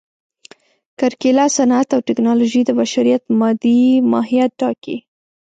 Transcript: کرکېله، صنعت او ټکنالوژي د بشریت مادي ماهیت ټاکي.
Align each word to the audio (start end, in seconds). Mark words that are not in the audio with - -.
کرکېله، 0.99 1.45
صنعت 1.57 1.87
او 1.95 1.99
ټکنالوژي 2.07 2.61
د 2.65 2.71
بشریت 2.79 3.23
مادي 3.39 3.79
ماهیت 4.11 4.51
ټاکي. 4.59 4.97